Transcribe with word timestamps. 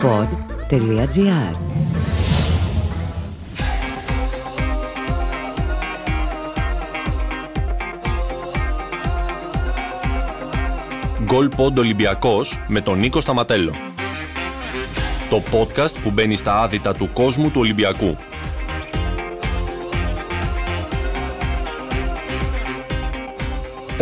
pod.gr 0.00 1.56
Γκολ 11.24 11.48
Πόντ 11.48 11.78
Ολυμπιακός 11.78 12.58
με 12.68 12.80
τον 12.80 12.98
Νίκο 12.98 13.20
Σταματέλο. 13.20 13.72
Το 15.30 15.42
podcast 15.52 15.94
που 16.02 16.10
μπαίνει 16.10 16.34
στα 16.34 16.60
άδυτα 16.60 16.94
του 16.94 17.10
κόσμου 17.12 17.50
του 17.50 17.60
Ολυμπιακού. 17.60 18.16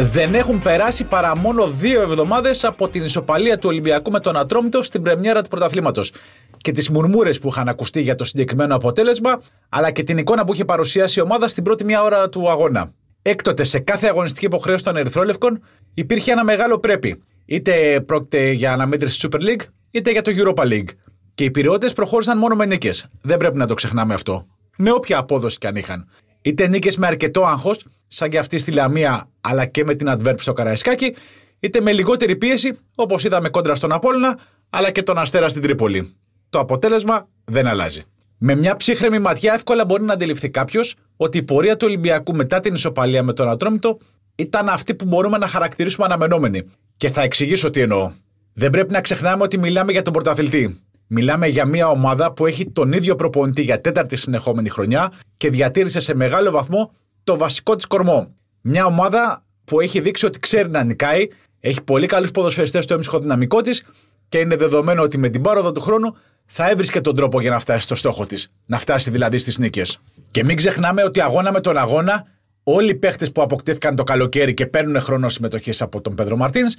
Δεν 0.01 0.35
έχουν 0.35 0.63
περάσει 0.63 1.05
παρά 1.05 1.37
μόνο 1.37 1.67
δύο 1.67 2.03
εβδομάδες 2.03 2.65
από 2.65 2.89
την 2.89 3.05
ισοπαλία 3.05 3.59
του 3.59 3.69
Ολυμπιακού 3.69 4.11
με 4.11 4.21
τον 4.21 4.37
Ατρόμητο 4.37 4.83
στην 4.83 5.03
πρεμιέρα 5.03 5.43
του 5.43 5.49
πρωταθλήματος. 5.49 6.13
Και 6.57 6.73
τις 6.73 6.91
μουρμούρες 6.91 7.39
που 7.39 7.49
είχαν 7.49 7.69
ακουστεί 7.69 8.01
για 8.01 8.15
το 8.15 8.25
συγκεκριμένο 8.25 8.75
αποτέλεσμα, 8.75 9.41
αλλά 9.69 9.91
και 9.91 10.03
την 10.03 10.19
εικόνα 10.19 10.45
που 10.45 10.53
είχε 10.53 10.65
παρουσιάσει 10.65 11.19
η 11.19 11.23
ομάδα 11.23 11.49
στην 11.49 11.65
πρώτη 11.65 11.85
μία 11.85 12.03
ώρα 12.03 12.29
του 12.29 12.51
αγώνα. 12.51 12.93
Έκτοτε, 13.23 13.65
σε 13.65 13.79
κάθε 13.79 14.07
αγωνιστική 14.07 14.45
υποχρέωση 14.45 14.85
των 14.85 14.97
Ερυθρόλευκων 14.97 15.63
υπήρχε 15.95 16.33
ένα 16.33 16.45
μεγάλο 16.45 16.79
πρέπει. 16.79 17.23
Είτε 17.45 18.01
πρόκειται 18.07 18.51
για 18.51 18.73
αναμέτρηση 18.73 19.29
Super 19.31 19.41
League, 19.41 19.65
είτε 19.91 20.11
για 20.11 20.23
το 20.23 20.33
Europa 20.35 20.63
League. 20.63 20.89
Και 21.35 21.45
οι 21.45 21.51
πυριώτε 21.51 21.89
προχώρησαν 21.89 22.39
μόνο 22.39 22.55
με 22.55 22.67
νίκες. 22.67 23.07
Δεν 23.23 23.37
πρέπει 23.37 23.59
να 23.59 23.67
το 23.67 23.75
ξεχνάμε 23.75 24.15
αυτό. 24.15 24.47
Με 24.77 24.93
όποια 24.93 25.19
απόδοση 25.19 25.59
κι 25.59 25.67
αν 25.67 25.77
είχαν. 25.77 26.09
Είτε 26.43 26.69
νίκες 26.69 26.97
με 26.97 27.07
αρκετό 27.07 27.45
άγχος, 27.45 27.85
σαν 28.09 28.31
και 28.31 28.39
αυτή 28.39 28.59
στη 28.59 28.73
Λαμία, 28.73 29.29
αλλά 29.41 29.67
και 29.67 29.85
με 29.85 29.95
την 29.95 30.07
Adverb 30.11 30.35
στο 30.39 30.53
Καραϊσκάκι, 30.53 31.15
είτε 31.61 31.81
με 31.81 31.93
λιγότερη 31.93 32.37
πίεση, 32.37 32.79
όπως 32.95 33.25
είδαμε 33.25 33.49
κόντρα 33.49 33.75
στον 33.75 33.93
Απόλυνα, 33.93 34.39
αλλά 34.71 34.91
και 34.91 35.03
τον 35.03 35.19
Αστέρα 35.19 35.49
στην 35.49 35.63
Τρίπολη. 35.63 36.15
Το 36.49 36.59
αποτέλεσμα 36.59 37.29
δεν 37.45 37.67
αλλάζει. 37.67 38.03
Με 38.39 38.55
μια 38.55 38.77
ψύχρεμη 38.77 39.19
ματιά, 39.19 39.53
εύκολα 39.53 39.85
μπορεί 39.85 40.03
να 40.03 40.13
αντιληφθεί 40.13 40.51
κάποιος 40.51 40.95
ότι 41.17 41.39
η 41.39 41.43
πορεία 41.43 41.77
του 41.77 41.87
Ολυμπιακού 41.89 42.35
μετά 42.35 42.61
την 42.61 42.75
ισοπαλία 42.75 43.23
με 43.23 43.33
τον 43.33 43.49
Ατρόμητο 43.49 43.99
ήταν 44.35 44.69
αυτή 44.69 44.95
που 44.95 45.05
μπορούμε 45.05 45.39
να 45.39 45.47
χαρακτηρίσουμε 45.47 46.07
αναμενόμενη. 46.07 46.63
Και 46.97 47.11
θα 47.11 47.23
εξηγήσω 47.23 47.71
τι 47.71 47.81
εννοώ. 47.81 48.13
Δεν 48.53 48.71
πρέπει 48.71 48.93
να 48.93 49.01
ξεχνάμε 49.01 49.43
ότι 49.43 49.59
μιλάμε 49.59 49.93
για 49.93 50.03
τον 50.03 50.13
πρωταθλητή. 50.13 50.81
Μιλάμε 51.07 51.47
για 51.47 51.65
μια 51.65 51.89
ομάδα 51.89 52.33
που 52.33 52.47
έχει 52.47 52.71
τον 52.71 52.93
ίδιο 52.93 53.17
προπονητή 53.17 53.63
για 53.63 53.81
τέταρτη 53.81 54.17
συνεχόμενη 54.17 54.69
χρονιά 54.69 55.13
και 55.37 55.51
διατήρησε 55.51 56.01
σε 56.01 56.15
μεγάλο 56.15 56.51
βαθμό 56.51 56.93
το 57.29 57.37
βασικό 57.37 57.75
της 57.75 57.87
κορμό. 57.87 58.35
Μια 58.61 58.87
ομάδα 58.87 59.45
που 59.65 59.81
έχει 59.81 60.01
δείξει 60.01 60.27
ότι 60.27 60.39
ξέρει 60.39 60.69
να 60.71 60.83
νικάει, 60.83 61.29
έχει 61.61 61.83
πολύ 61.83 62.07
καλούς 62.07 62.31
ποδοσφαιριστές 62.31 62.85
στο 62.85 62.95
έμψυχο 62.95 63.19
δυναμικό 63.19 63.61
της 63.61 63.85
και 64.29 64.39
είναι 64.39 64.57
δεδομένο 64.57 65.03
ότι 65.03 65.19
με 65.19 65.29
την 65.29 65.43
πάροδο 65.43 65.73
του 65.73 65.81
χρόνου 65.81 66.17
θα 66.47 66.71
έβρισκε 66.71 67.01
τον 67.01 67.17
τρόπο 67.17 67.41
για 67.41 67.51
να 67.51 67.59
φτάσει 67.59 67.81
στο 67.81 67.95
στόχο 67.95 68.27
της. 68.27 68.53
Να 68.67 68.79
φτάσει 68.79 69.11
δηλαδή 69.11 69.39
στις 69.39 69.59
νίκες. 69.59 70.01
Και 70.31 70.45
μην 70.45 70.57
ξεχνάμε 70.57 71.03
ότι 71.03 71.21
αγώνα 71.21 71.53
με 71.53 71.61
τον 71.61 71.77
αγώνα, 71.77 72.27
όλοι 72.63 72.91
οι 72.91 72.95
παίχτες 72.95 73.33
που 73.33 73.43
αποκτήθηκαν 73.43 73.97
το 73.97 74.05
καλοκαίρι 74.05 74.55
και 74.55 74.67
παίρνουν 74.67 75.01
χρόνο 75.01 75.29
συμμετοχής 75.29 75.83
από 75.83 76.01
τον 76.01 76.15
Πέδρο 76.15 76.37
Μαρτίνς, 76.37 76.75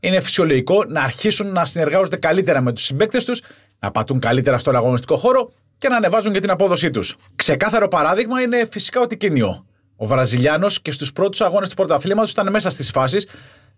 είναι 0.00 0.20
φυσιολογικό 0.20 0.84
να 0.88 1.02
αρχίσουν 1.02 1.52
να 1.52 1.64
συνεργάζονται 1.64 2.16
καλύτερα 2.16 2.60
με 2.60 2.72
τους 2.72 2.84
συμπαίκτες 2.84 3.24
τους, 3.24 3.40
να 3.78 3.90
πατούν 3.90 4.18
καλύτερα 4.18 4.58
στον 4.58 4.76
αγωνιστικό 4.76 5.16
χώρο 5.16 5.52
και 5.78 5.88
να 5.88 5.96
ανεβάζουν 5.96 6.32
και 6.32 6.40
την 6.40 6.50
απόδοσή 6.50 6.90
τους. 6.90 7.16
Ξεκάθαρο 7.36 7.88
παράδειγμα 7.88 8.40
είναι 8.40 8.66
φυσικά 8.70 9.00
ο 9.00 9.06
Τικίνιο. 9.06 9.67
Ο 10.00 10.06
Βραζιλιάνος 10.06 10.80
και 10.82 10.92
στους 10.92 11.12
πρώτους 11.12 11.40
αγώνες 11.40 11.68
του 11.68 11.74
πρωταθλήματος 11.74 12.30
ήταν 12.30 12.50
μέσα 12.50 12.70
στις 12.70 12.90
φάσεις, 12.90 13.28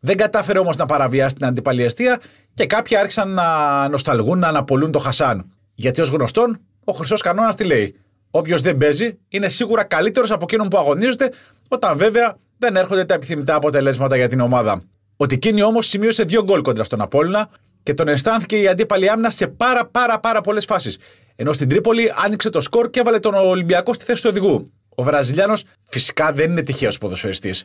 δεν 0.01 0.17
κατάφερε 0.17 0.59
όμως 0.59 0.77
να 0.77 0.87
παραβιάσει 0.87 1.35
την 1.35 1.47
αντιπαλιαστία 1.47 2.21
και 2.55 2.67
κάποιοι 2.67 2.97
άρχισαν 2.97 3.29
να 3.29 3.89
νοσταλγούν, 3.89 4.39
να 4.39 4.49
αναπολούν 4.49 4.93
το 4.93 4.99
Χασάν. 4.99 5.53
Γιατί 5.75 6.01
ως 6.01 6.09
γνωστόν, 6.09 6.61
ο 6.85 6.93
χρυσός 6.93 7.21
κανόνα 7.23 7.55
τι 7.55 7.65
λέει; 7.65 7.95
Όποιος 8.31 8.61
δεν 8.61 8.77
παίζει 8.77 9.19
είναι 9.29 9.49
σίγουρα 9.49 9.85
καλύτερος 9.85 10.31
από 10.31 10.43
εκείνον 10.43 10.69
που 10.69 10.79
αγωνίζεται, 10.79 11.33
όταν 11.69 11.97
βέβαια 11.97 12.37
δεν 12.59 12.77
έρχονται 12.77 13.05
τα 13.05 13.15
επιθυμητά 13.15 13.55
αποτελέσματα 13.55 14.17
για 14.17 14.29
την 14.29 14.41
ομάδα. 14.41 14.83
Ο 15.17 15.27
Τικίνη 15.27 15.63
όμως 15.63 15.87
σημείωσε 15.87 16.23
δύο 16.23 16.45
γκολ 16.45 16.63
κοντρα 16.63 16.85
στον 16.85 17.01
Απόλυνα 17.01 17.49
και 17.83 17.95
τον 17.95 18.09
αισθάνθηκε 18.09 18.57
η 18.57 18.69
αντίπαλη 18.69 19.11
άμυνα 19.11 19.31
σε 19.31 19.47
πάρα 19.47 19.87
πάρα 19.87 20.21
πάρα 20.21 20.41
πολλές 20.41 20.65
φάσεις. 20.65 20.99
Ενώ 21.37 21.53
στην 21.53 21.69
Τρίπολη 21.69 22.13
άνοιξε 22.25 22.51
το 22.51 22.61
σκορ 22.61 22.91
και 22.91 23.01
έβαλε 23.01 23.19
τον 23.19 23.35
Ολυμπιακό 23.35 23.95
στη 23.95 24.05
θέση 24.05 24.23
του 24.23 24.29
οδηγού. 24.31 24.73
Ο 25.01 25.03
Βραζιλιάνος 25.03 25.65
φυσικά 25.83 26.33
δεν 26.33 26.51
είναι 26.51 26.63
τυχαίος 26.63 26.99
ποδοσφαιριστής. 26.99 27.65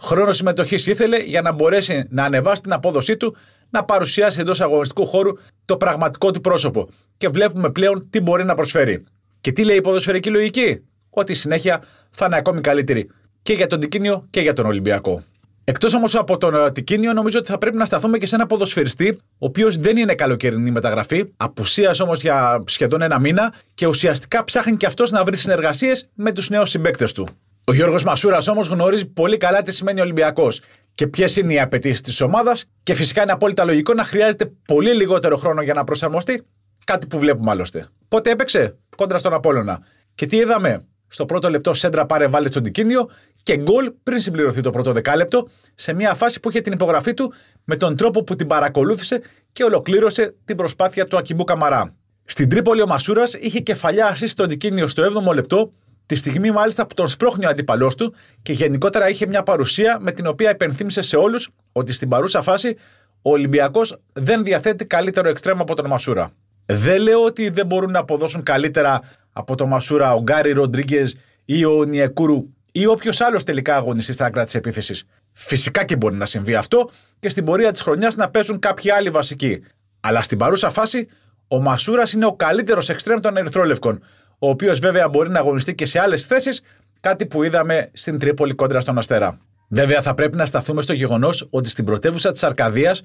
Χρόνος 0.00 0.36
συμμετοχής 0.36 0.86
ήθελε 0.86 1.16
για 1.16 1.42
να 1.42 1.52
μπορέσει 1.52 2.06
να 2.08 2.24
ανεβάσει 2.24 2.62
την 2.62 2.72
απόδοσή 2.72 3.16
του, 3.16 3.36
να 3.70 3.84
παρουσιάσει 3.84 4.40
εντός 4.40 4.60
αγωνιστικού 4.60 5.06
χώρου 5.06 5.30
το 5.64 5.76
πραγματικό 5.76 6.30
του 6.30 6.40
πρόσωπο. 6.40 6.88
Και 7.16 7.28
βλέπουμε 7.28 7.70
πλέον 7.70 8.10
τι 8.10 8.20
μπορεί 8.20 8.44
να 8.44 8.54
προσφέρει. 8.54 9.04
Και 9.40 9.52
τι 9.52 9.64
λέει 9.64 9.76
η 9.76 9.80
ποδοσφαιρική 9.80 10.30
λογική, 10.30 10.82
Ότι 11.10 11.32
η 11.32 11.34
συνέχεια 11.34 11.82
θα 12.10 12.26
είναι 12.26 12.36
ακόμη 12.36 12.60
καλύτερη 12.60 13.10
και 13.42 13.52
για 13.52 13.66
τον 13.66 13.80
Τικίνιο 13.80 14.26
και 14.30 14.40
για 14.40 14.52
τον 14.52 14.66
Ολυμπιακό. 14.66 15.22
Εκτός 15.64 15.94
όμως 15.94 16.14
από 16.14 16.36
τον 16.38 16.54
ε, 16.54 16.72
Τικίνιο, 16.72 17.12
νομίζω 17.12 17.38
ότι 17.38 17.50
θα 17.50 17.58
πρέπει 17.58 17.76
να 17.76 17.84
σταθούμε 17.84 18.18
και 18.18 18.26
σε 18.26 18.34
ένα 18.34 18.46
ποδοσφαιριστή, 18.46 19.18
ο 19.20 19.46
οποίος 19.46 19.76
δεν 19.78 19.96
είναι 19.96 20.14
καλοκαιρινή 20.14 20.70
μεταγραφή, 20.70 21.32
απουσίας 21.36 22.00
όμως 22.00 22.20
για 22.20 22.62
σχεδόν 22.66 23.02
ένα 23.02 23.20
μήνα 23.20 23.54
και 23.74 23.86
ουσιαστικά 23.86 24.44
ψάχνει 24.44 24.76
και 24.76 24.86
αυτός 24.86 25.10
να 25.10 25.24
βρει 25.24 25.36
συνεργασίες 25.36 26.08
με 26.14 26.32
τους 26.32 26.50
νέους 26.50 26.70
συμπαίκτες 26.70 27.12
του. 27.12 27.28
Ο 27.66 27.74
Γιώργος 27.74 28.04
Μασούρας 28.04 28.48
όμως 28.48 28.66
γνωρίζει 28.66 29.06
πολύ 29.06 29.36
καλά 29.36 29.62
τι 29.62 29.72
σημαίνει 29.72 30.00
Ολυμπιακός 30.00 30.60
και 30.94 31.06
ποιες 31.06 31.36
είναι 31.36 31.52
οι 31.52 31.60
απαιτήσεις 31.60 32.00
της 32.00 32.20
ομάδας 32.20 32.70
και 32.82 32.94
φυσικά 32.94 33.22
είναι 33.22 33.32
απόλυτα 33.32 33.64
λογικό 33.64 33.94
να 33.94 34.04
χρειάζεται 34.04 34.52
πολύ 34.66 34.94
λιγότερο 34.94 35.36
χρόνο 35.36 35.62
για 35.62 35.74
να 35.74 35.84
προσαρμοστεί, 35.84 36.46
κάτι 36.84 37.06
που 37.06 37.18
βλέπουμε 37.18 37.50
άλλωστε. 37.50 37.86
Πότε 38.08 38.30
έπαιξε; 38.30 38.78
Κόντρα 38.96 39.18
στον 39.18 39.34
Απόλωνα. 39.34 39.80
Και 40.14 40.26
τι 40.26 40.36
είδαμε, 40.36 40.84
στο 41.06 41.24
πρώτο 41.24 41.50
λεπτό 41.50 41.74
σέντρα 41.74 42.06
πάρε 42.06 42.26
βάλε 42.26 42.48
στον 42.48 42.62
Τικίνιο 42.62 43.08
και 43.42 43.56
γκολ 43.56 43.92
πριν 44.02 44.20
συμπληρωθεί 44.20 44.60
το 44.60 44.70
πρώτο 44.70 44.92
δεκάλεπτο 44.92 45.48
σε 45.74 45.92
μια 45.92 46.14
φάση 46.14 46.40
που 46.40 46.50
είχε 46.50 46.60
την 46.60 46.72
υπογραφή 46.72 47.14
του 47.14 47.32
με 47.64 47.76
τον 47.76 47.96
τρόπο 47.96 48.22
που 48.22 48.36
την 48.36 48.46
παρακολούθησε 48.46 49.20
και 49.52 49.64
ολοκλήρωσε 49.64 50.34
την 50.44 50.56
προσπάθεια 50.56 51.06
του 51.06 51.16
Ακιμπού 51.16 51.44
Καμαρά. 51.44 51.94
Στην 52.24 52.48
Τρίπολη 52.48 52.82
ο 52.82 52.86
Μασούρας 52.86 53.34
είχε 53.34 53.60
κεφαλιά 53.60 54.06
ασύ 54.06 54.26
στον 54.26 54.48
Τικίνιο 54.48 54.88
στο 54.88 55.22
7ο 55.26 55.34
λεπτό, 55.34 55.72
τη 56.06 56.14
στιγμή 56.14 56.50
μάλιστα 56.50 56.86
που 56.86 56.94
τον 56.94 57.08
σπρώχνει 57.08 57.46
ο 57.46 57.48
αντίπαλός 57.48 57.94
του 57.94 58.14
και 58.42 58.52
γενικότερα 58.52 59.08
είχε 59.08 59.26
μια 59.26 59.42
παρουσία 59.42 59.98
με 60.00 60.12
την 60.12 60.26
οποία 60.26 60.50
υπενθύμησε 60.50 61.02
σε 61.02 61.16
όλους 61.16 61.48
ότι 61.72 61.92
στην 61.92 62.08
παρούσα 62.08 62.42
φάση 62.42 62.76
ο 63.22 63.30
Ολυμπιακός 63.30 63.96
δεν 64.12 64.44
διαθέτει 64.44 64.84
καλύτερο 64.84 65.28
εξτρέμμα 65.28 65.60
από 65.60 65.74
τον 65.74 65.86
Μασούρα. 65.86 66.30
Δεν 66.66 67.00
λέω 67.00 67.24
ότι 67.24 67.48
δεν 67.48 67.66
μπορούν 67.66 67.90
να 67.90 67.98
αποδώσουν 67.98 68.42
καλύτερα 68.42 69.00
από 69.32 69.54
τον 69.54 69.68
Μασούρα 69.68 70.14
ο 70.14 70.20
Γκάρι 70.20 70.52
Ροντρίγκες 70.52 71.16
ή 71.44 71.64
ο 71.64 71.84
Νιεκούρου 71.84 72.44
ή 72.72 72.86
όποιος 72.86 73.20
άλλος 73.20 73.44
τελικά 73.44 73.76
αγωνιστεί 73.76 74.12
στα 74.12 74.24
άκρα 74.24 74.44
της 74.44 74.54
επίθεσης. 74.54 75.04
Φυσικά 75.32 75.84
και 75.84 75.96
μπορεί 75.96 76.16
να 76.16 76.26
συμβεί 76.26 76.54
αυτό 76.54 76.90
και 77.18 77.28
στην 77.28 77.44
πορεία 77.44 77.72
της 77.72 77.80
χρονιάς 77.80 78.16
να 78.16 78.30
παίζουν 78.30 78.58
κάποιοι 78.58 78.90
άλλοι 78.90 79.10
βασικοί. 79.10 79.62
Αλλά 80.00 80.22
στην 80.22 80.38
παρούσα 80.38 80.70
φάση, 80.70 81.08
ο 81.48 81.60
Μασούρας 81.60 82.12
είναι 82.12 82.26
ο 82.26 82.32
καλύτερος 82.32 82.88
εξτρέμ 82.88 83.20
των 83.20 83.36
Ερυθρόλευκων, 83.36 84.02
ο 84.38 84.48
οποίος 84.48 84.78
βέβαια 84.78 85.08
μπορεί 85.08 85.30
να 85.30 85.38
αγωνιστεί 85.38 85.74
και 85.74 85.86
σε 85.86 86.00
άλλες 86.00 86.24
θέσεις, 86.24 86.62
κάτι 87.00 87.26
που 87.26 87.42
είδαμε 87.42 87.90
στην 87.92 88.18
Τρίπολη 88.18 88.54
κόντρα 88.54 88.80
στον 88.80 88.98
Αστέρα. 88.98 89.38
Βέβαια, 89.68 90.02
θα 90.02 90.14
πρέπει 90.14 90.36
να 90.36 90.46
σταθούμε 90.46 90.82
στο 90.82 90.92
γεγονός 90.92 91.46
ότι 91.50 91.68
στην 91.68 91.84
πρωτεύουσα 91.84 92.32
της 92.32 92.42
Αρκαδίας 92.42 93.02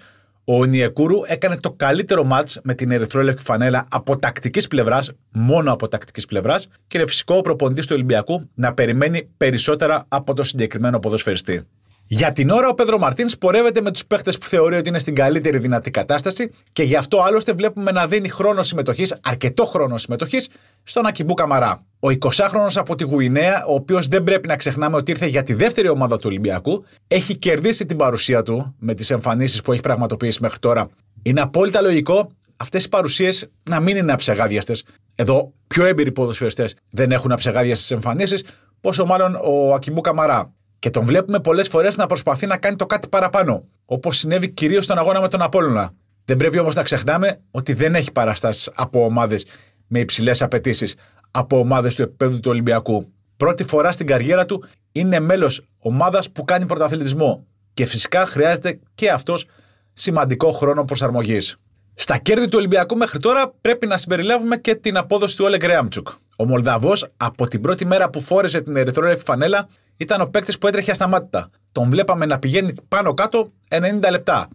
ο 0.50 0.66
Νιεκούρου 0.66 1.22
έκανε 1.25 1.58
το 1.58 1.72
καλύτερο 1.72 2.24
μάτς 2.24 2.59
με 2.63 2.74
την 2.74 2.91
ερυθρόλευκη 2.91 3.44
φανέλα 3.44 3.88
από 3.90 4.18
τακτικής 4.18 4.68
πλευράς, 4.68 5.12
μόνο 5.31 5.72
από 5.72 5.88
τακτικής 5.88 6.25
πλευράς, 6.25 6.68
και 6.88 6.97
είναι 6.97 7.08
φυσικό 7.08 7.35
ο 7.35 7.41
προπονητής 7.41 7.85
του 7.85 7.94
Ολυμπιακού 7.96 8.50
να 8.53 8.74
περιμένει 8.74 9.30
περισσότερα 9.38 10.06
από 10.08 10.34
το 10.34 10.44
συγκεκριμένο 10.44 11.00
ποδοσφαιριστή. 11.00 11.68
Για 12.09 12.31
την 12.31 12.50
ώρα, 12.50 12.68
ο 12.68 12.73
Πέδρο 12.73 12.97
Μαρτίνς 12.97 13.38
πορεύεται 13.38 13.81
με 13.81 13.91
τους 13.91 14.06
παίχτες 14.06 14.38
που 14.38 14.45
θεωρεί 14.45 14.75
ότι 14.75 14.90
είναι 14.90 15.00
στην 15.00 15.16
καλύτερη 15.16 15.57
δυνατή 15.57 15.91
κατάσταση 15.91 16.51
και 16.72 16.84
γι' 16.84 16.95
αυτό 16.95 17.22
άλλωστε 17.22 17.53
βλέπουμε 17.53 17.91
να 17.91 18.07
δίνει 18.07 18.29
χρόνο 18.29 18.63
συμμετοχής, 18.63 19.20
αρκετό 19.23 19.66
χρόνο 19.66 19.97
συμμετοχής, 19.97 20.49
στον 20.84 21.05
Ακιμπού 21.05 21.34
Καμαρά. 21.34 21.85
Ο 21.99 22.08
20χρονο 22.08 22.72
από 22.76 22.96
τη 22.96 23.03
Γουινέα, 23.03 23.66
ο 23.66 23.73
οποίος 23.73 24.08
δεν 24.08 24.23
πρέπει 24.23 24.47
να 24.47 24.55
ξεχνάμε 24.55 24.96
ότι 24.96 25.11
ήρθε 25.11 25.26
για 25.26 25.43
τη 25.43 25.53
δεύτερη 25.53 25.90
ομάδα 25.90 26.17
του 26.17 26.23
Ολυμπιακού, 26.26 26.84
έχει 27.08 27.35
κερδίσει 27.35 27.85
την 27.85 27.97
παρουσία 27.97 28.43
του 28.43 28.76
με 28.79 28.93
τις 28.93 29.09
εμφανίσεις 29.09 29.61
που 29.61 29.72
έχει 29.72 29.81
πραγματοποιήσει 29.81 30.41
μέχρι 30.41 30.59
τώρα. 30.59 30.90
Είναι 31.22 31.41
απόλυτα 31.41 31.81
λογικό 31.81 32.31
αυτές 32.58 32.84
οι 32.84 32.90
παρουσίες 32.90 33.49
να 33.70 33.79
μην 33.79 33.97
είναι 33.97 34.11
αψεγάδιαστες. 34.11 34.84
Εδώ, 35.16 35.53
πιο 35.67 35.85
έμπειροι 35.85 36.11
ποδοσφαιριστές 36.11 36.76
δεν 36.90 37.11
έχουν 37.11 37.31
αψεγάδιαστες 37.31 37.91
εμφανίσεις, 37.91 38.43
πόσο 38.81 39.05
μάλλον 39.05 39.40
ο 39.43 39.73
Ακιμπού 39.73 40.02
Καμαρά. 40.02 40.52
Και 40.79 40.90
τον 40.90 41.06
βλέπουμε 41.06 41.40
πολλές 41.40 41.68
φορές 41.68 41.97
να 41.97 42.08
προσπαθεί 42.08 42.46
να 42.46 42.58
κάνει 42.58 42.76
το 42.76 42.85
κάτι 42.85 43.08
παραπάνω, 43.08 43.68
όπως 43.85 44.18
συνέβη 44.18 44.50
κυρίως 44.50 44.84
στον 44.84 44.97
αγώνα 44.97 45.22
με 45.22 45.28
τον 45.28 45.41
Απόλωνα. 45.41 45.91
Δεν 46.26 46.38
πρέπει 46.38 46.59
όμως 46.59 46.76
να 46.76 46.84
ξεχνάμε 46.84 47.41
ότι 47.52 47.74
δεν 47.74 47.96
έχει 47.96 48.12
παραστάσεις 48.12 48.72
από 48.76 49.03
ομάδες 49.03 49.46
με 49.88 50.00
υψηλές 50.00 50.41
απαιτήσεις, 50.41 50.96
από 51.32 51.59
ομάδες 51.59 51.96
του 51.96 52.02
επίπεδου 52.02 52.40
του 52.40 52.52
Ολυμπιακού. 52.52 53.12
Πρώτη 53.38 53.64
φορά 53.64 53.91
στην 53.91 54.08
καριέρα 54.08 54.46
του 54.46 54.64
είναι 54.91 55.20
μέλος 55.20 55.68
ομάδας 55.79 56.32
που 56.32 56.44
κάνει 56.44 56.66
πρωταθλητισμό. 56.66 57.46
Και 57.74 57.85
φυσικά 57.85 58.26
χρειάζεται 58.26 58.79
και 58.96 59.09
αυτός 59.09 59.46
σημαντικό 59.94 60.52
χρόνο 60.52 60.85
προσαρμογής. 60.85 61.58
Στα 61.96 62.18
κέρδη 62.18 62.47
του 62.47 62.58
Ολυμπιακού 62.58 62.97
μέχρι 62.97 63.20
τώρα 63.20 63.53
πρέπει 63.62 63.88
να 63.88 63.97
συμπεριλάβουμε 63.97 64.58
και 64.58 64.76
την 64.76 64.97
απόδοση 64.97 65.38
του 65.38 65.46
Όλεγκ 65.46 65.64
Ρέαμτσουκ. 65.64 66.08
Ο 66.39 66.45
Μολδαβός 66.45 67.07
από 67.17 67.47
την 67.47 67.61
πρώτη 67.61 67.85
μέρα 67.85 68.09
που 68.09 68.22
φόρεσε 68.22 68.61
την 68.61 68.75
ερυθρόλευκη 68.75 69.23
φανέλα 69.23 69.67
ήταν 69.97 70.22
ο 70.22 70.25
παίκτης 70.25 70.57
που 70.57 70.67
έτρεχε 70.67 70.91
ασταμάτητα. 70.91 71.49
Τον 71.72 71.89
βλέπαμε 71.89 72.25
να 72.25 72.39
πηγαίνει 72.39 72.73
πάνω 72.87 73.13
κάτω 73.13 73.51
90 73.69 73.79
λεπτά. 74.11 74.47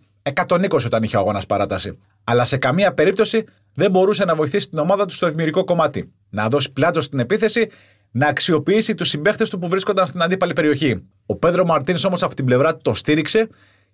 120 0.47 0.85
όταν 0.85 1.03
είχε 1.03 1.17
ο 1.17 1.21
αγώνας 1.21 1.47
παράταση. 1.47 1.99
Αλλά 2.25 2.45
σε 2.45 2.57
καμία 2.57 2.95
περίπτωση 2.95 3.45
δεν 3.75 3.91
μπορούσε 3.91 4.25
να 4.25 4.35
βοηθήσει 4.35 4.69
την 4.69 4.79
ομάδα 4.79 5.07
του 5.07 5.15
στο 5.15 5.27
ευημερικό 5.27 5.65
κομμάτι. 5.65 6.13
Να 6.31 6.49
δώσει 6.49 6.73
πλάτο 6.73 7.01
στην 7.01 7.19
επίθεση, 7.19 7.69
να 8.11 8.27
αξιοποιήσει 8.27 8.95
τους 8.95 9.09
συμπαίχτες 9.09 9.51
του 9.51 9.59
που 9.59 9.69
βρίσκονταν 9.69 10.07
στην 10.07 10.23
αντίπαλη 10.23 10.53
περιοχή. 10.53 11.03
Ο 11.27 11.37
Πέδρο 11.37 11.65
Μαρτίνς 11.65 12.05
όμως 12.05 12.23
από 12.23 12.35
την 12.35 12.45
πλευρά 12.45 12.73
του 12.73 12.81
το 12.83 12.95
στήριξε 12.95 13.49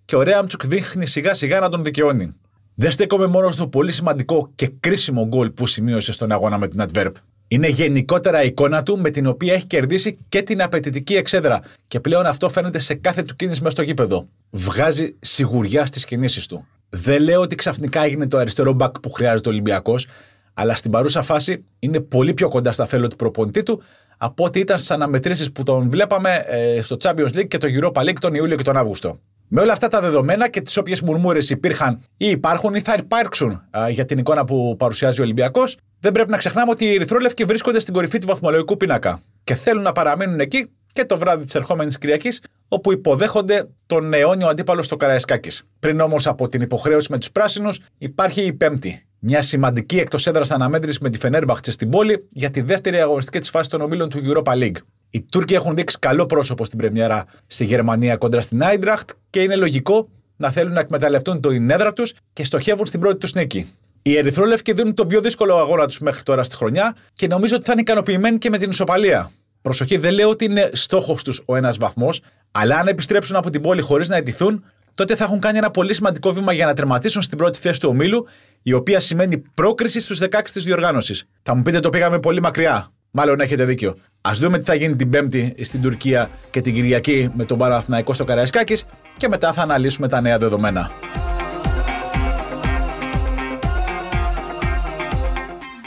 και 0.05 0.15
ο 0.15 0.21
Ρέαμτσουκ 0.21 0.65
δείχνει 0.65 1.07
σιγά 1.07 1.33
σιγά 1.33 1.59
να 1.59 1.69
τον 1.69 1.83
δικαιώνει. 1.83 2.35
Δεν 2.75 2.91
στέκομαι 2.91 3.27
μόνο 3.27 3.51
στο 3.51 3.67
πολύ 3.67 3.91
σημαντικό 3.91 4.51
και 4.55 4.71
κρίσιμο 4.79 5.25
γκολ 5.27 5.49
που 5.49 5.67
σημείωσε 5.67 6.11
στον 6.11 6.31
αγώνα 6.31 6.57
με 6.57 6.67
την 6.67 6.85
Adverb. 6.87 7.11
Είναι 7.51 7.67
γενικότερα 7.67 8.43
η 8.43 8.47
εικόνα 8.47 8.83
του 8.83 8.99
με 8.99 9.09
την 9.09 9.27
οποία 9.27 9.53
έχει 9.53 9.65
κερδίσει 9.65 10.17
και 10.29 10.41
την 10.41 10.61
απαιτητική 10.61 11.15
εξέδρα. 11.15 11.59
Και 11.87 11.99
πλέον 11.99 12.25
αυτό 12.25 12.49
φαίνεται 12.49 12.79
σε 12.79 12.93
κάθε 12.93 13.23
του 13.23 13.35
κίνηση 13.35 13.59
μέσα 13.59 13.71
στο 13.71 13.81
γήπεδο. 13.81 14.27
Βγάζει 14.49 15.15
σιγουριά 15.19 15.85
στις 15.85 16.05
κινήσεις 16.05 16.45
του. 16.45 16.67
Δεν 16.89 17.21
λέω 17.21 17.41
ότι 17.41 17.55
ξαφνικά 17.55 18.03
έγινε 18.03 18.27
το 18.27 18.37
αριστερό 18.37 18.73
μπακ 18.73 18.99
που 18.99 19.11
χρειάζεται 19.11 19.49
ο 19.49 19.51
Ολυμπιακός, 19.51 20.07
αλλά 20.53 20.75
στην 20.75 20.91
παρούσα 20.91 21.21
φάση 21.21 21.63
είναι 21.79 21.99
πολύ 21.99 22.33
πιο 22.33 22.49
κοντά 22.49 22.71
στα 22.71 22.85
θέλω 22.85 23.07
του 23.07 23.15
προπονητή 23.15 23.63
του 23.63 23.81
από 24.17 24.43
ό,τι 24.43 24.59
ήταν 24.59 24.77
στις 24.77 24.91
αναμετρήσεις 24.91 25.51
που 25.51 25.63
τον 25.63 25.89
βλέπαμε 25.89 26.43
ε, 26.47 26.81
στο 26.81 26.97
Champions 26.99 27.35
League 27.35 27.47
και 27.47 27.57
το 27.57 27.67
Europa 27.71 28.01
League 28.01 28.19
τον 28.19 28.33
Ιούλιο 28.33 28.55
και 28.55 28.63
τον 28.63 28.77
Αύγουστο. 28.77 29.19
Με 29.47 29.61
όλα 29.61 29.71
αυτά 29.71 29.87
τα 29.87 30.01
δεδομένα 30.01 30.49
και 30.49 30.61
τις 30.61 30.77
όποιες 30.77 31.01
μουρμούρες 31.01 31.49
υπήρχαν 31.49 32.01
ή 32.17 32.29
υπάρχουν 32.29 32.73
ή 32.75 32.81
θα 32.81 32.95
υπάρξουν 32.99 33.51
α, 33.77 33.89
για 33.89 34.05
την 34.05 34.17
εικόνα 34.17 34.45
που 34.45 34.75
παρουσιάζει 34.77 35.19
ο 35.19 35.23
Ολυμπιακός, 35.23 35.77
δεν 35.99 36.11
πρέπει 36.11 36.29
να 36.29 36.37
ξεχνάμε 36.37 36.71
ότι 36.71 36.85
οι 36.85 36.93
Ερυθρόλευκοι 36.93 37.43
βρίσκονται 37.43 37.79
στην 37.79 37.93
κορυφή 37.93 38.17
του 38.17 38.27
βαθμολογικού 38.27 38.77
πίνακα 38.77 39.21
και 39.43 39.55
θέλουν 39.55 39.83
να 39.83 39.91
παραμείνουν 39.91 40.39
εκεί 40.39 40.69
και 40.93 41.05
το 41.05 41.17
βράδυ 41.17 41.45
της 41.45 41.55
ερχόμενης 41.55 41.97
Κυριακής, 41.97 42.41
όπου 42.67 42.91
υποδέχονται 42.91 43.69
τον 43.85 44.13
αιώνιο 44.13 44.47
αντίπαλο 44.47 44.81
στο 44.81 44.97
Καραϊσκάκης. 44.97 45.63
Πριν 45.79 45.99
όμως 45.99 46.27
από 46.27 46.47
την 46.47 46.61
υποχρέωση 46.61 47.11
με 47.11 47.17
τους 47.17 47.31
πράσινους, 47.31 47.79
υπάρχει 47.97 48.41
η 48.41 48.53
Πέμπτη. 48.53 49.03
Μια 49.19 49.41
σημαντική 49.41 49.97
εκτός 49.97 50.27
έδρας 50.27 50.51
αναμέτρηση 50.51 50.99
με 51.01 51.09
τη 51.09 51.17
Φενέρμπαχτσε 51.17 51.71
στην 51.71 51.89
πόλη 51.89 52.27
για 52.31 52.49
τη 52.49 52.61
δεύτερη 52.61 53.01
αγωνιστική 53.01 53.39
της 53.39 53.49
φάσης 53.49 53.67
των 53.67 53.81
ομίλων 53.81 54.09
του 54.09 54.21
Europa 54.25 54.53
League. 54.53 54.77
Οι 55.09 55.21
Τούρκοι 55.21 55.53
έχουν 55.53 55.75
δείξει 55.75 55.99
καλό 55.99 56.25
πρόσωπο 56.25 56.65
στην 56.65 56.77
Πρεμιέρα 56.77 57.25
στη 57.47 57.65
Γερμανία 57.65 58.15
κόντρα 58.15 58.41
στην 58.41 58.63
Άιντραχτ 58.63 59.09
και 59.29 59.41
είναι 59.41 59.55
λογικό 59.55 60.09
να 60.35 60.51
θέλουν 60.51 60.73
να 60.73 60.79
εκμεταλλευτούν 60.79 61.41
το 61.41 61.49
έδρα 61.51 61.93
τους 61.93 62.13
και 62.33 62.43
στοχεύουν 62.43 62.85
στην 62.85 62.99
πρώτη 62.99 63.17
τους 63.17 63.33
νίκη. 63.33 63.73
Οι 64.01 64.17
Ερυθρόλευκοι 64.17 64.73
δίνουν 64.73 64.93
τον 64.93 65.07
πιο 65.07 65.21
δύσκολο 65.21 65.55
αγώνα 65.55 65.85
τους 65.85 65.99
μέχρι 65.99 66.23
τώρα 66.23 66.43
στη 66.43 66.55
χρονιά 66.55 66.95
και 67.13 67.27
νομίζω 67.27 67.55
ότι 67.55 67.65
θα 67.65 67.71
είναι 67.71 67.81
ικανοποιημένοι 67.81 68.37
και 68.37 68.49
με 68.49 68.57
την 68.57 68.69
ισοπαλία. 68.69 69.31
Προσοχή, 69.61 69.97
δεν 69.97 70.13
λέω 70.13 70.29
ότι 70.29 70.45
είναι 70.45 70.69
στόχος 70.73 71.23
τους 71.23 71.41
ο 71.45 71.55
ένας 71.55 71.77
βαθμός, 71.77 72.21
αλλά 72.51 72.77
αν 72.77 72.87
επιστρέψουν 72.87 73.35
από 73.35 73.49
την 73.49 73.61
πόλη 73.61 73.81
χωρίς 73.81 74.09
να 74.09 74.15
ετηθούν, 74.15 74.63
τότε 74.95 75.15
θα 75.15 75.23
έχουν 75.23 75.39
κάνει 75.39 75.57
ένα 75.57 75.71
πολύ 75.71 75.93
σημαντικό 75.93 76.31
βήμα 76.33 76.53
για 76.53 76.65
να 76.65 76.73
τερματίσουν 76.73 77.21
στην 77.21 77.37
πρώτη 77.37 77.59
θέση 77.59 77.79
του 77.79 77.89
ομίλου, 77.89 78.25
η 78.61 78.73
οποία 78.73 78.99
σημαίνει 78.99 79.37
πρόκριση 79.37 79.99
στους 79.99 80.19
16 80.19 80.51
της 80.53 80.63
διοργάνωσης. 80.63 81.25
Θα 81.41 81.55
μου 81.55 81.61
πείτε 81.61 81.79
το 81.79 81.89
πήγαμε 81.89 82.19
πολύ 82.19 82.41
μακριά. 82.41 82.91
Μάλλον 83.11 83.39
έχετε 83.39 83.65
δίκιο. 83.65 83.95
Α 84.21 84.31
δούμε 84.33 84.57
τι 84.57 84.65
θα 84.65 84.73
γίνει 84.73 84.95
την 84.95 85.09
Πέμπτη 85.09 85.55
στην 85.61 85.81
Τουρκία 85.81 86.29
και 86.49 86.61
την 86.61 86.73
Κυριακή 86.73 87.31
με 87.35 87.45
τον 87.45 87.57
Παραθυναϊκό 87.57 88.13
στο 88.13 88.23
Καραϊσκάκης 88.23 88.85
και 89.17 89.27
μετά 89.27 89.53
θα 89.53 89.61
αναλύσουμε 89.61 90.07
τα 90.07 90.21
νέα 90.21 90.37
δεδομένα. 90.37 90.91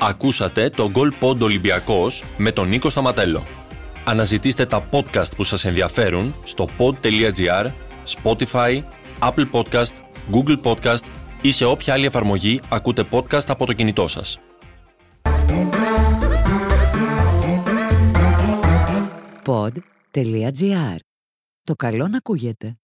Ακούσατε 0.04 0.70
το 0.70 0.90
Goal 0.94 1.10
Pod 1.20 1.38
Ολυμπιακός 1.40 2.24
με 2.36 2.52
τον 2.52 2.68
Νίκο 2.68 2.88
Σταματέλο. 2.88 3.42
Αναζητήστε 4.04 4.66
τα 4.66 4.88
podcast 4.90 5.36
που 5.36 5.44
σας 5.44 5.64
ενδιαφέρουν 5.64 6.34
στο 6.44 6.68
pod.gr, 6.78 7.70
Spotify, 8.22 8.82
Apple 9.20 9.50
Podcast, 9.52 9.92
Google 10.32 10.60
Podcast 10.62 11.04
ή 11.42 11.50
σε 11.50 11.64
όποια 11.64 11.92
άλλη 11.92 12.06
εφαρμογή 12.06 12.60
ακούτε 12.68 13.04
podcast 13.10 13.46
από 13.48 13.66
το 13.66 13.72
κινητό 13.72 14.08
σας. 14.08 14.38
Pod.gr. 19.44 20.96
Το 21.62 21.74
καλό 21.74 22.08
να 22.08 22.16
ακούγεται. 22.16 22.76